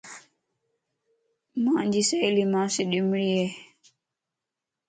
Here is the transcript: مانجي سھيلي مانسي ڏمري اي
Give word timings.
مانجي 1.63 2.01
سھيلي 2.09 2.45
مانسي 2.53 2.83
ڏمري 2.91 3.27
اي 3.37 3.45